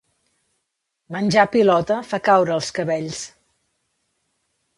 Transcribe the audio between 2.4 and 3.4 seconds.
els cabells.